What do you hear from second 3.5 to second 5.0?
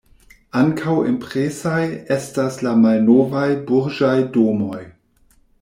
burĝaj domoj.